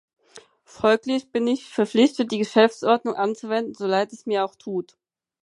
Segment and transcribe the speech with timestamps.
[0.65, 4.97] Folglich bin ich verpflichtet, die Geschäftsordnung anzuwenden, so leid es mir auch tut.